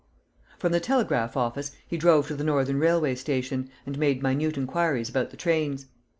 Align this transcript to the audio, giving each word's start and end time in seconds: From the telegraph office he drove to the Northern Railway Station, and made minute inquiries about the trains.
From 0.57 0.71
the 0.71 0.79
telegraph 0.79 1.37
office 1.37 1.73
he 1.87 1.95
drove 1.95 2.25
to 2.25 2.35
the 2.35 2.43
Northern 2.43 2.79
Railway 2.79 3.13
Station, 3.13 3.69
and 3.85 3.99
made 3.99 4.23
minute 4.23 4.57
inquiries 4.57 5.09
about 5.09 5.29
the 5.29 5.37
trains. 5.37 5.85